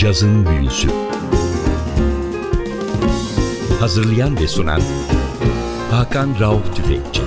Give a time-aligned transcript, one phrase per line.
[0.00, 0.88] Cazın Büyüsü
[3.80, 4.82] Hazırlayan ve sunan
[5.90, 7.22] Hakan Rauf Tüfekçi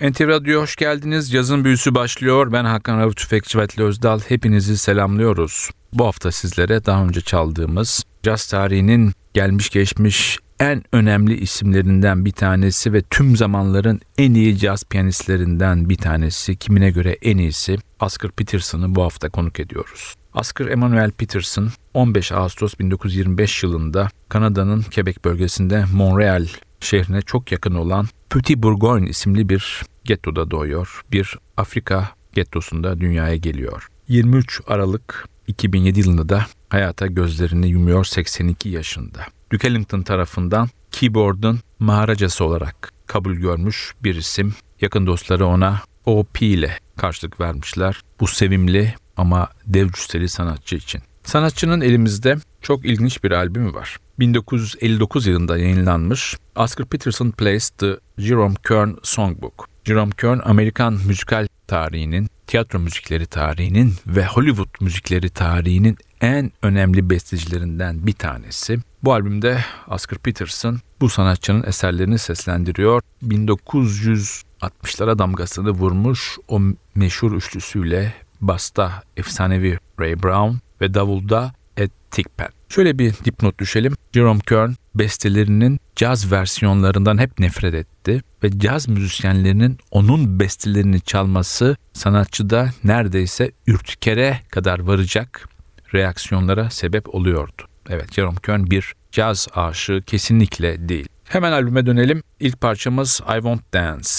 [0.00, 1.32] NTV Radyo hoş geldiniz.
[1.32, 2.52] Yazın büyüsü başlıyor.
[2.52, 4.20] Ben Hakan Rauf Tüfekçi ve Özdal.
[4.28, 5.70] Hepinizi selamlıyoruz.
[5.92, 12.92] Bu hafta sizlere daha önce çaldığımız caz tarihinin gelmiş geçmiş en önemli isimlerinden bir tanesi
[12.92, 18.94] ve tüm zamanların en iyi caz piyanistlerinden bir tanesi, kimine göre en iyisi Oscar Peterson'ı
[18.94, 20.14] bu hafta konuk ediyoruz.
[20.34, 26.46] Oscar Emmanuel Peterson 15 Ağustos 1925 yılında Kanada'nın Quebec bölgesinde Montreal
[26.80, 31.02] şehrine çok yakın olan Petit Bourgogne isimli bir gettoda doğuyor.
[31.12, 33.88] Bir Afrika gettosunda dünyaya geliyor.
[34.08, 39.18] 23 Aralık 2007 yılında da hayata gözlerini yumuyor 82 yaşında.
[39.52, 44.54] Duke Ellington tarafından keyboard'un maharacası olarak kabul görmüş bir isim.
[44.80, 48.00] Yakın dostları ona OP ile karşılık vermişler.
[48.20, 51.02] Bu sevimli ama dev cüsseli sanatçı için.
[51.24, 53.96] Sanatçının elimizde çok ilginç bir albümü var.
[54.18, 59.68] 1959 yılında yayınlanmış Oscar Peterson Plays the Jerome Kern Songbook.
[59.84, 68.06] Jerome Kern Amerikan müzikal tarihinin, tiyatro müzikleri tarihinin ve Hollywood müzikleri tarihinin en önemli bestecilerinden
[68.06, 68.78] bir tanesi.
[69.02, 73.02] Bu albümde Oscar Peterson bu sanatçının eserlerini seslendiriyor.
[73.26, 76.60] 1960'lara damgasını vurmuş o
[76.94, 82.57] meşhur üçlüsüyle basta efsanevi Ray Brown ve davulda Ed Thigpen.
[82.68, 83.94] Şöyle bir dipnot düşelim.
[84.14, 92.70] Jerome Kern bestelerinin caz versiyonlarından hep nefret etti ve caz müzisyenlerinin onun bestelerini çalması sanatçıda
[92.84, 95.48] neredeyse ürtükere kadar varacak
[95.94, 97.62] reaksiyonlara sebep oluyordu.
[97.88, 101.08] Evet Jerome Kern bir caz aşığı kesinlikle değil.
[101.24, 102.22] Hemen albüme dönelim.
[102.40, 104.10] İlk parçamız I Won't Dance.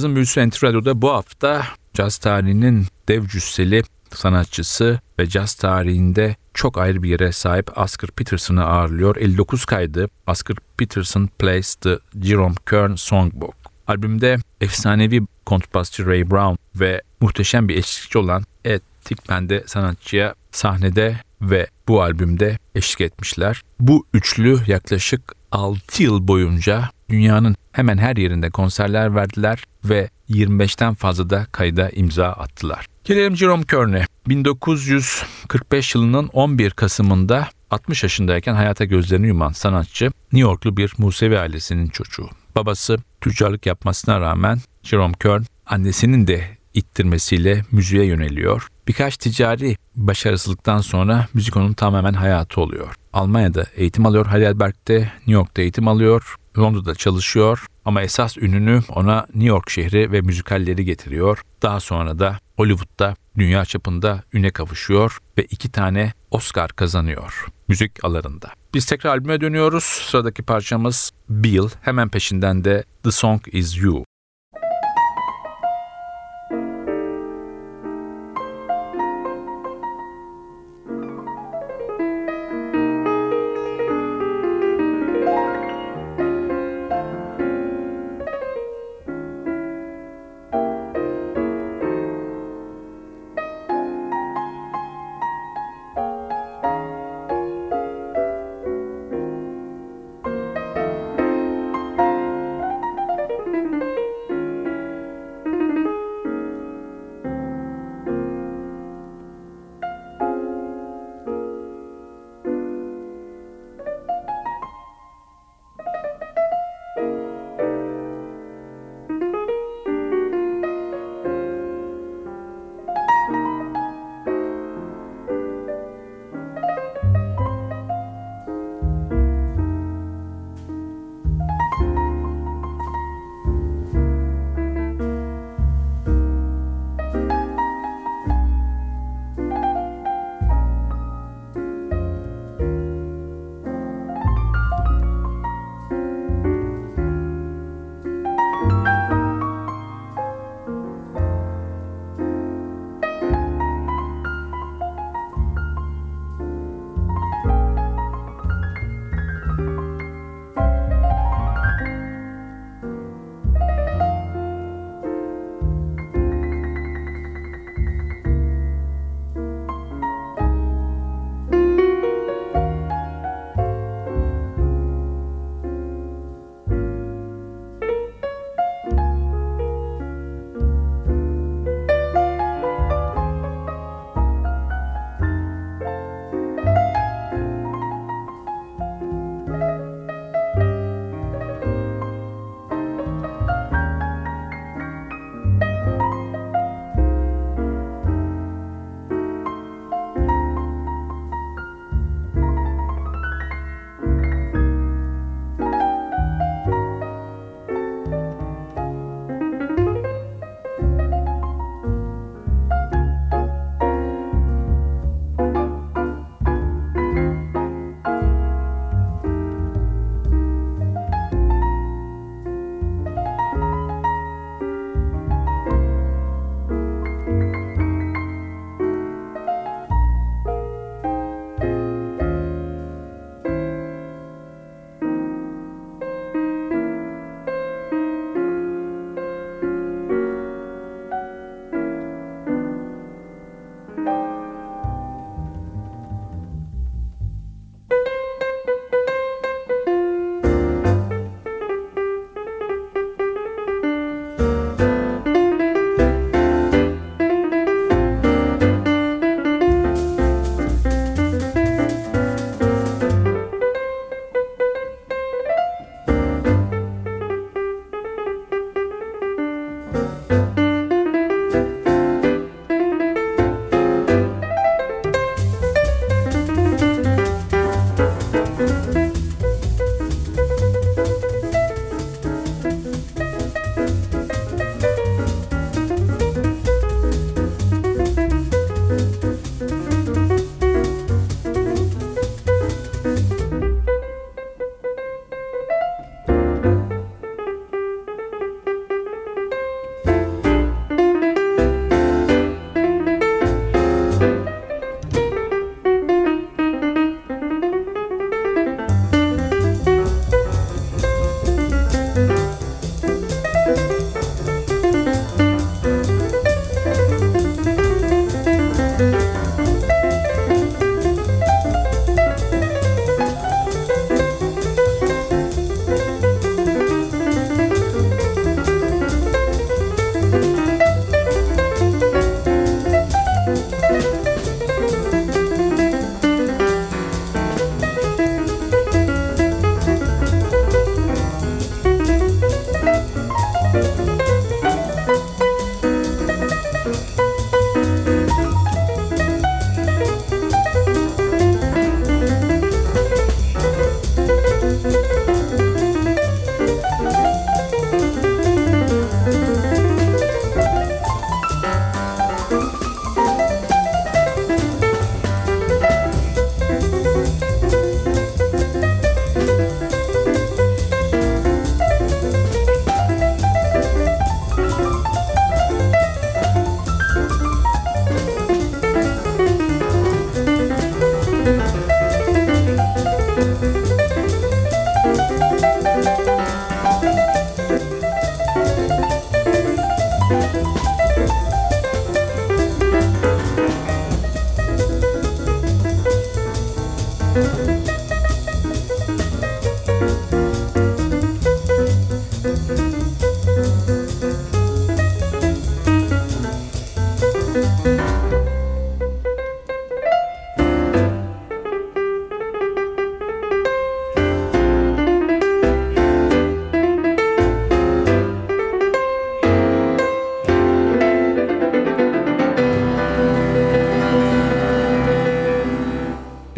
[0.00, 3.82] Cazın Büyüsü Radyo'da bu hafta caz tarihinin dev cüsseli
[4.14, 9.16] sanatçısı ve caz tarihinde çok ayrı bir yere sahip Oscar Peterson'ı ağırlıyor.
[9.16, 13.54] 59 kaydı Oscar Peterson Plays the Jerome Kern Songbook.
[13.86, 21.20] Albümde efsanevi kontrbasçı Ray Brown ve muhteşem bir eşlikçi olan Ed Thigpen de sanatçıya sahnede
[21.42, 23.62] ve bu albümde eşlik etmişler.
[23.80, 25.20] Bu üçlü yaklaşık
[25.52, 32.26] 6 yıl boyunca dünyanın hemen her yerinde konserler verdiler ve 25'ten fazla da kayda imza
[32.26, 32.86] attılar.
[33.04, 34.06] Gelelim Jerome Kern'e.
[34.28, 41.88] 1945 yılının 11 Kasım'ında 60 yaşındayken hayata gözlerini yuman sanatçı New Yorklu bir Musevi ailesinin
[41.88, 42.28] çocuğu.
[42.56, 46.44] Babası tüccarlık yapmasına rağmen Jerome Kern annesinin de
[46.74, 48.68] ittirmesiyle müziğe yöneliyor.
[48.88, 52.94] Birkaç ticari başarısızlıktan sonra müzik onun tamamen hayatı oluyor.
[53.12, 59.48] Almanya'da eğitim alıyor, Heidelberg'de, New York'ta eğitim alıyor, Londra'da çalışıyor ama esas ününü ona New
[59.48, 61.42] York şehri ve müzikalleri getiriyor.
[61.62, 68.50] Daha sonra da Hollywood'da dünya çapında üne kavuşuyor ve iki tane Oscar kazanıyor müzik alanında.
[68.74, 69.84] Biz tekrar albüme dönüyoruz.
[69.84, 74.04] Sıradaki parçamız Bill, hemen peşinden de The Song Is You.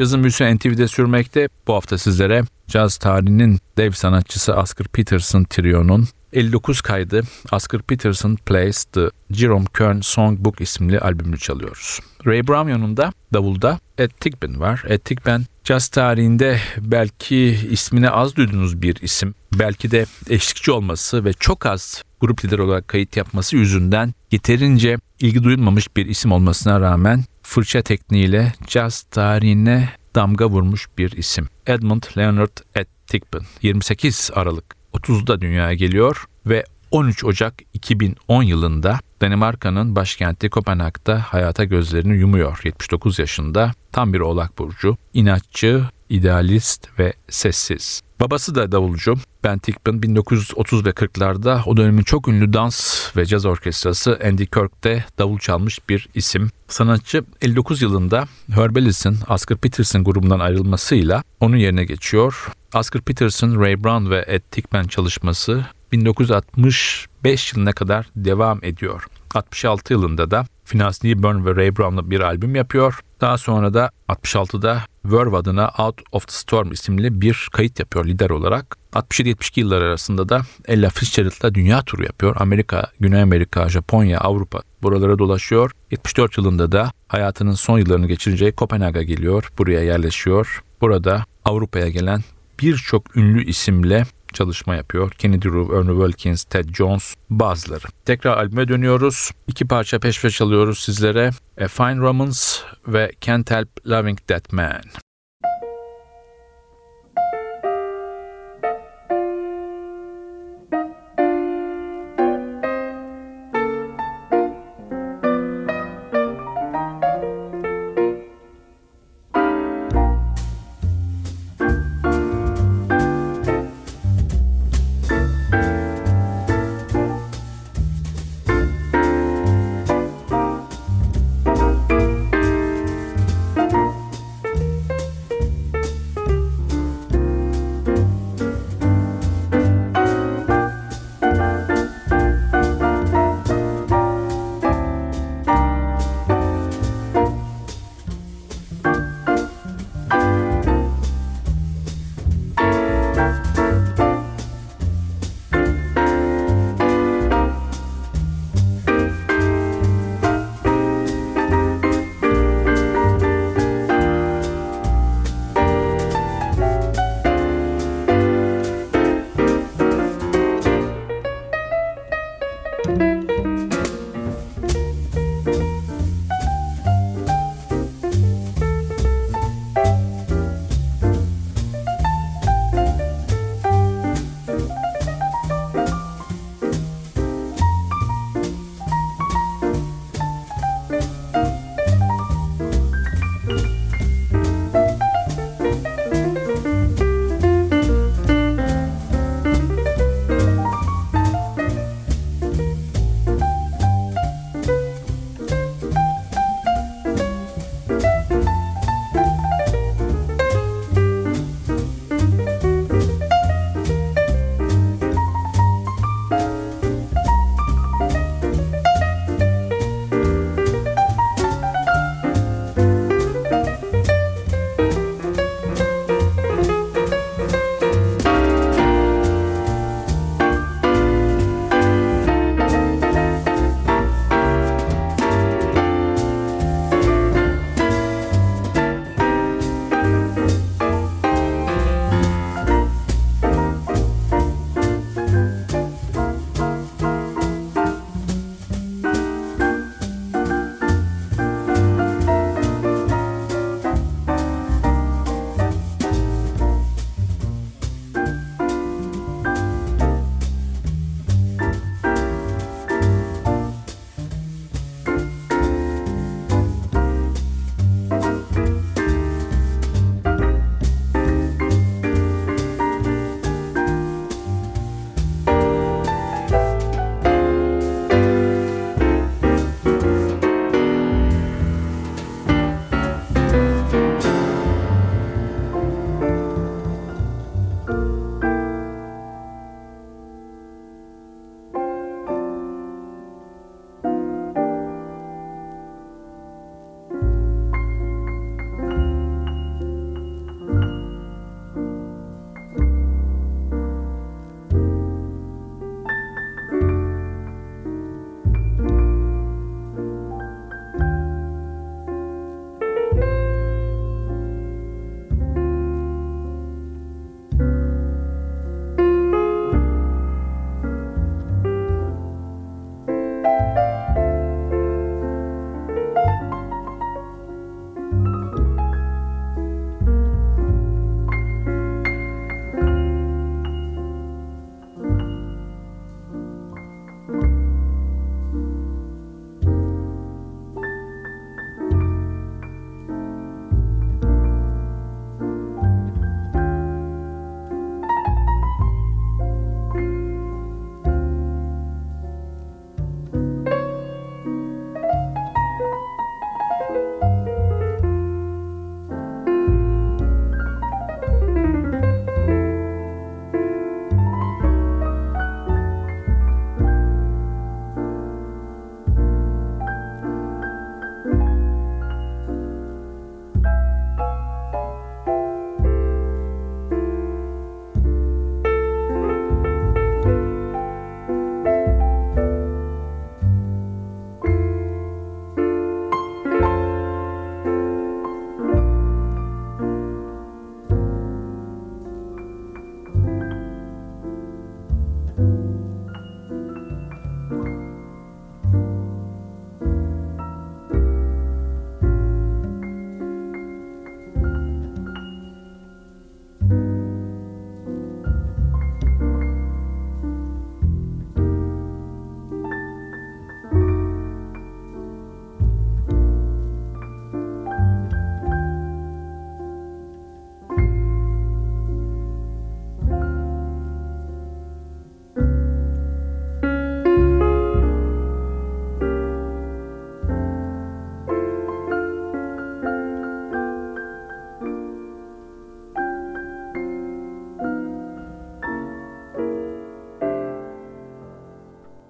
[0.03, 1.49] Yazın büyüsü NTV'de sürmekte.
[1.67, 8.85] Bu hafta sizlere caz tarihinin dev sanatçısı Oscar Peterson Trio'nun 59 kaydı Oscar Peterson Plays
[8.85, 12.01] The Jerome Kern Songbook isimli albümünü çalıyoruz.
[12.27, 14.85] Ray Brown yanında davulda Ed Tigbin var.
[14.89, 17.37] Ed Tigbin caz tarihinde belki
[17.71, 19.35] ismine az duyduğunuz bir isim.
[19.55, 25.45] Belki de eşlikçi olması ve çok az grup lideri olarak kayıt yapması yüzünden yeterince ilgi
[25.45, 31.49] duyulmamış bir isim olmasına rağmen fırça tekniğiyle caz tarihine damga vurmuş bir isim.
[31.67, 39.97] Edmund Leonard Ed Tigbin 28 Aralık 30'da dünyaya geliyor ve 13 Ocak 2010 yılında Danimarka'nın
[39.97, 43.73] başkenti Kopenhag'da hayata gözlerini yumuyor 79 yaşında.
[43.93, 48.03] Tam bir oğlak burcu, inatçı, idealist ve sessiz.
[48.21, 49.15] Babası da davulcu.
[49.45, 55.05] Ben Tickman 1930 ve 40'larda o dönemin çok ünlü dans ve caz orkestrası Andy Kirk'te
[55.19, 56.51] davul çalmış bir isim.
[56.69, 62.53] Sanatçı 59 yılında Herb Ellis'in Oscar Peterson grubundan ayrılmasıyla onun yerine geçiyor.
[62.75, 69.07] Oscar Peterson, Ray Brown ve Ed Tickman çalışması 1965 yılına kadar devam ediyor.
[69.35, 73.01] 66 yılında da Finans Burn ve Ray Brown'la bir albüm yapıyor.
[73.21, 78.31] Daha sonra da 66'da Verve adına Out of the Storm isimli bir kayıt yapıyor lider
[78.31, 78.77] olarak.
[78.93, 82.37] 67-72 yıllar arasında da Ella Fitzgerald'la dünya turu yapıyor.
[82.39, 85.71] Amerika, Güney Amerika, Japonya, Avrupa buralara dolaşıyor.
[85.91, 89.53] 74 yılında da hayatının son yıllarını geçireceği Kopenhag'a geliyor.
[89.59, 90.63] Buraya yerleşiyor.
[90.81, 92.21] Burada Avrupa'ya gelen
[92.63, 95.11] birçok ünlü isimle çalışma yapıyor.
[95.11, 97.85] Kennedy Rue, Ernie Wilkins, Ted Jones bazıları.
[98.05, 99.31] Tekrar albüme dönüyoruz.
[99.49, 101.31] İki parça peş peşe çalıyoruz sizlere.
[101.61, 102.41] A Fine Romance
[102.87, 104.83] ve Can't Help Loving That Man.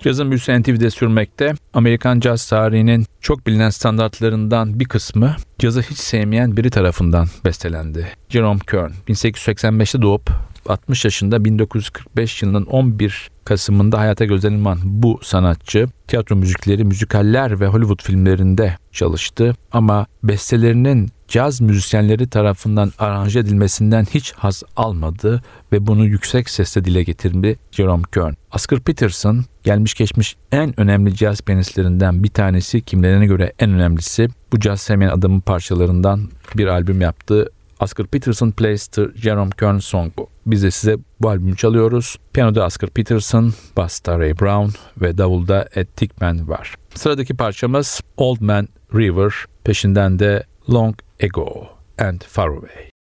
[0.03, 1.55] Cazın büyüsü NTV'de sürmekte.
[1.75, 8.09] Amerikan caz tarihinin çok bilinen standartlarından bir kısmı cazı hiç sevmeyen biri tarafından bestelendi.
[8.29, 10.31] Jerome Kern 1885'te doğup
[10.67, 18.03] 60 yaşında 1945 yılının 11 Kasım'ında hayata gözlenen bu sanatçı tiyatro müzikleri, müzikaller ve Hollywood
[18.03, 25.43] filmlerinde çalıştı ama bestelerinin caz müzisyenleri tarafından aranje edilmesinden hiç haz almadı
[25.73, 28.33] ve bunu yüksek sesle dile getirdi Jerome Kern.
[28.55, 34.29] Oscar Peterson gelmiş geçmiş en önemli caz piyanistlerinden bir tanesi, kimlerine göre en önemlisi.
[34.53, 37.51] Bu caz sevmeyen adamın parçalarından bir albüm yaptı.
[37.81, 40.29] Oscar Peterson Plays the Jerome Kern Songbook.
[40.47, 42.17] Biz de size bu albümü çalıyoruz.
[42.33, 46.75] Piyanoda Oscar Peterson, Basta Ray Brown ve davulda Ed Tickman var.
[46.95, 49.33] Sıradaki parçamız Old Man River,
[49.65, 52.92] peşinden de Long Ago and Far Away.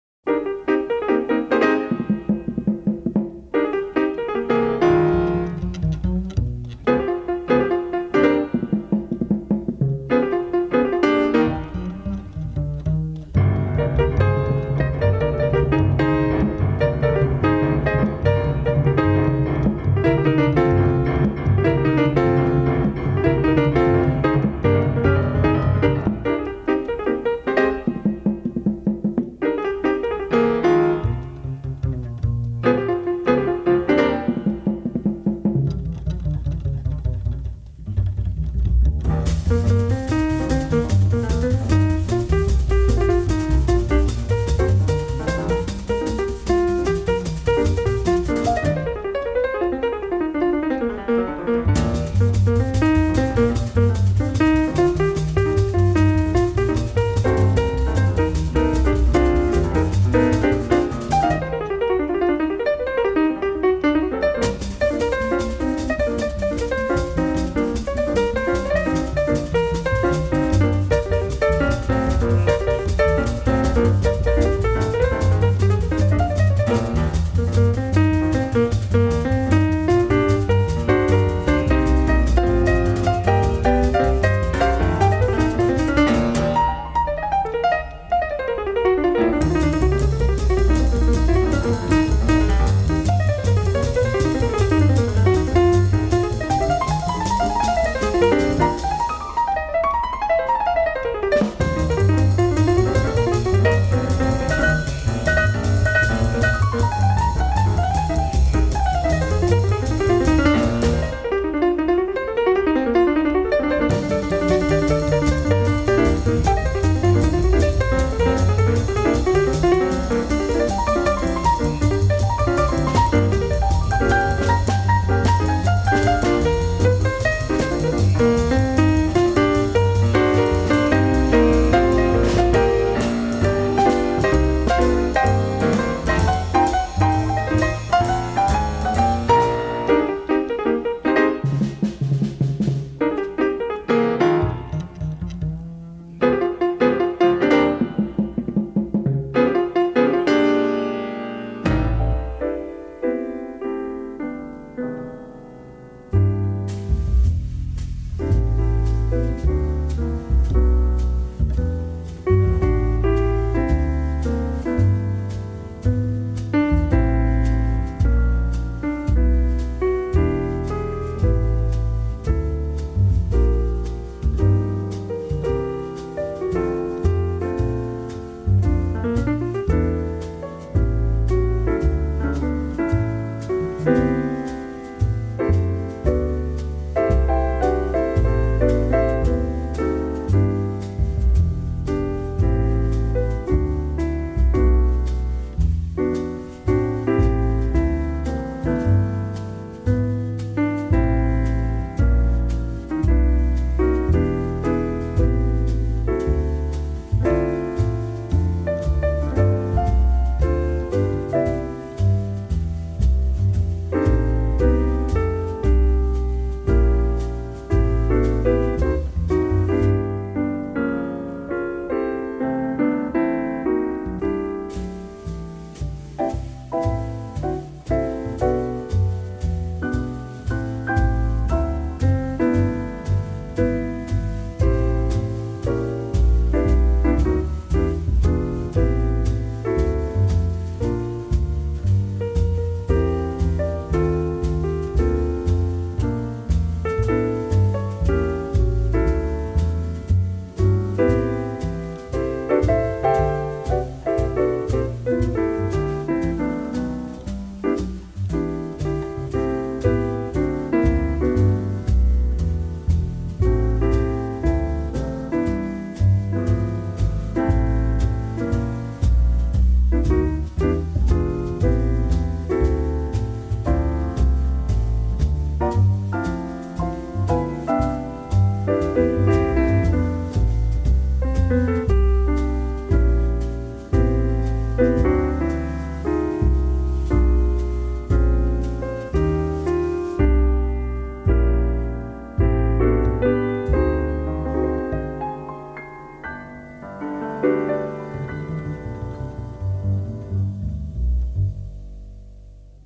[39.48, 39.81] Bye.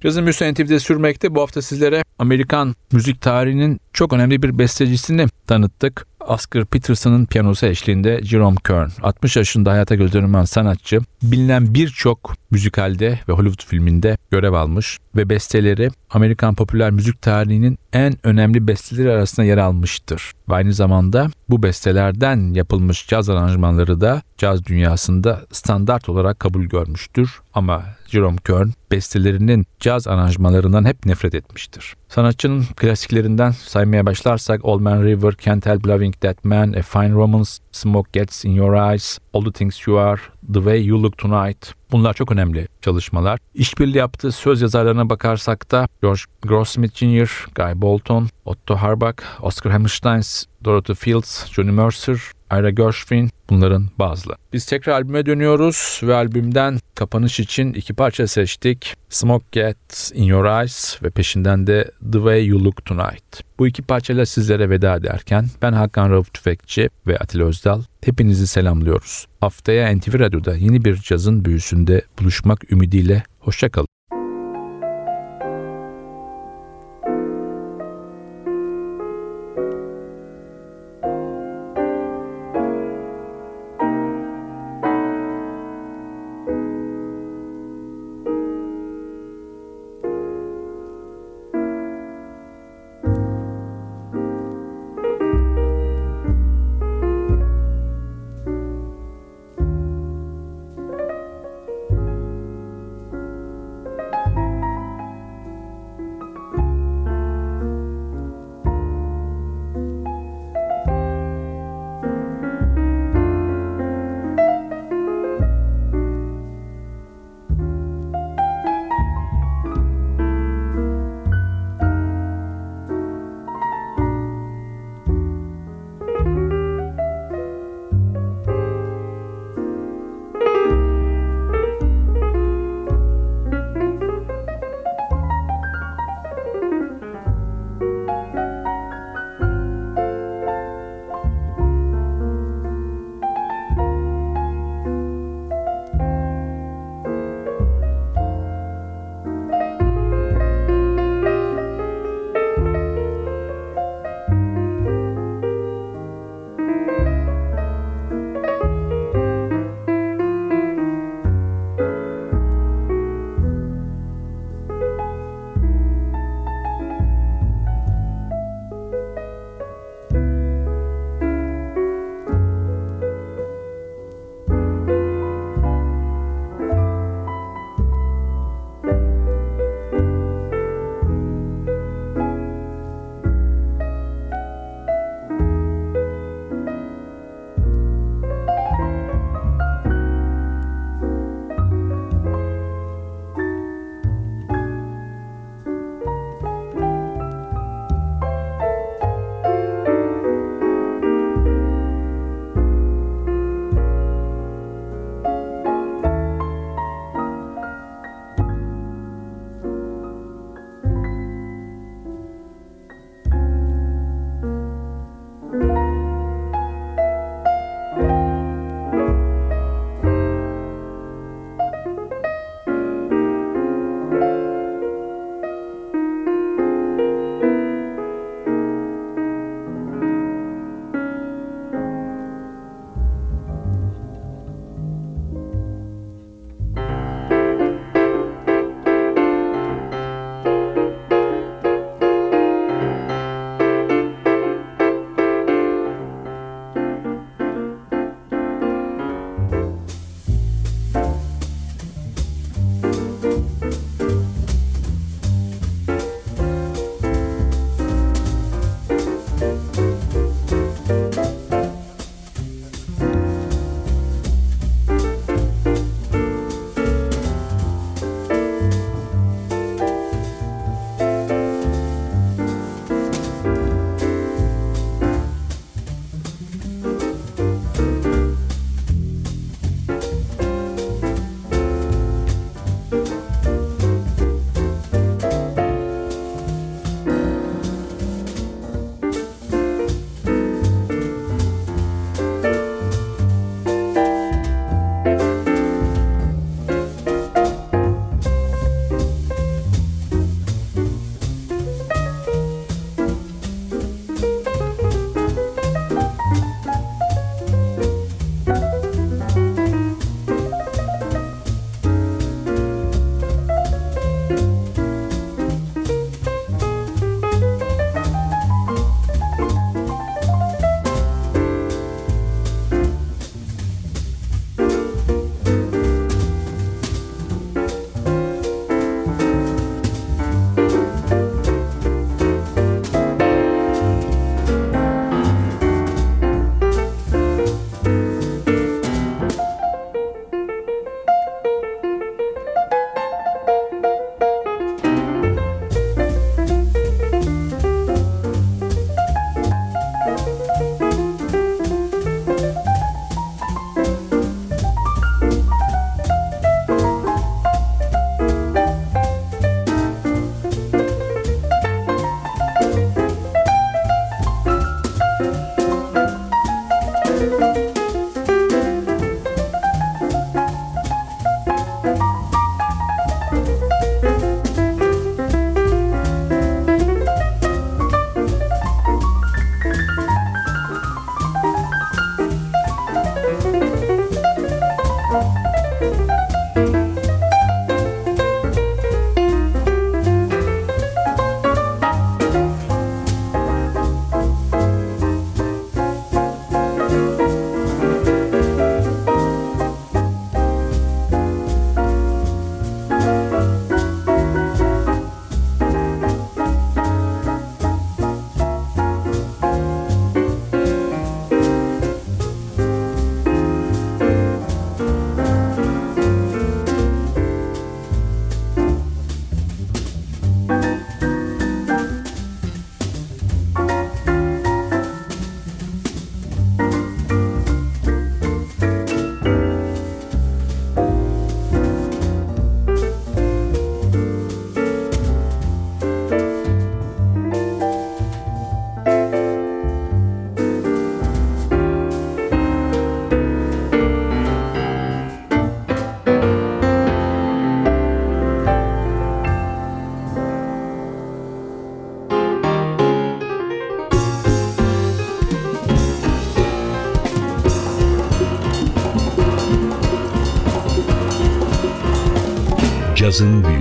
[0.06, 1.34] Cazın Müslüman NTV'de sürmekte.
[1.34, 6.06] Bu hafta sizlere Amerikan müzik tarihinin çok önemli bir bestecisini tanıttık.
[6.20, 8.88] Oscar Peterson'ın piyanosu eşliğinde Jerome Kern.
[9.02, 15.90] 60 yaşında hayata gözlenen sanatçı, bilinen birçok müzikalde ve Hollywood filminde görev almış ve besteleri
[16.10, 20.32] Amerikan popüler müzik tarihinin en önemli besteleri arasında yer almıştır.
[20.48, 27.40] Ve aynı zamanda bu bestelerden yapılmış caz aranjmanları da caz dünyasında standart olarak kabul görmüştür.
[27.54, 31.94] Ama Jerome Kern bestelerinin caz aranjmanlarından hep nefret etmiştir.
[32.08, 37.50] Sanatçının klasiklerinden saymaya başlarsak Old Man River, Can't Help Loving That Man, A Fine Romance,
[37.72, 40.20] Smoke Gets In Your Eyes, All The Things You Are,
[40.52, 41.74] The Way You Look Tonight.
[41.92, 43.38] Bunlar çok önemli çalışmalar.
[43.54, 50.22] İşbirliği yaptığı söz yazarlarına bakarsak da George Grossmith Jr., Guy Bolton, Otto Harbach, Oscar Hammerstein,
[50.64, 52.18] Dorothy Fields, Johnny Mercer,
[52.52, 54.38] Ira Gershwin bunların bazıları.
[54.52, 58.94] Biz tekrar albüme dönüyoruz ve albümden kapanış için iki parça seçtik.
[59.08, 63.45] Smoke Gets In Your Eyes ve peşinden de The Way You Look Tonight.
[63.58, 69.26] Bu iki parçayla sizlere veda ederken ben Hakan Rauf Tüfekçi ve Atilla Özdal hepinizi selamlıyoruz.
[69.40, 73.95] Haftaya NTV Radyo'da yeni bir cazın büyüsünde buluşmak ümidiyle hoşçakalın.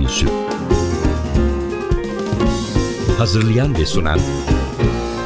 [0.06, 0.26] Büyüsü
[3.18, 4.20] Hazırlayan ve sunan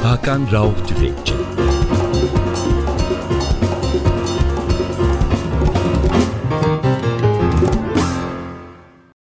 [0.02, 1.29] Hakan Rauf Tüfekçi